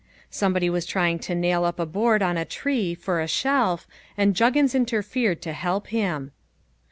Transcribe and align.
Somebody 0.31 0.67
was 0.67 0.87
trying 0.87 1.19
to 1.19 1.35
nail 1.35 1.63
up 1.63 1.77
a 1.79 1.85
board 1.85 2.23
on 2.23 2.35
a 2.35 2.43
tree 2.43 2.95
for 2.95 3.21
a 3.21 3.27
shelf 3.27 3.85
and 4.17 4.35
Juggins 4.35 4.73
interfered 4.73 5.43
to 5.43 5.53
help 5.53 5.89
him. 5.89 6.31